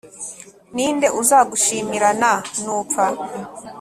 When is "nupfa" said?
2.63-3.05